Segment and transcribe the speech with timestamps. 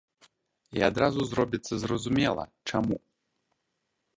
[0.77, 2.95] І адразу зробіцца зразумела, чаму.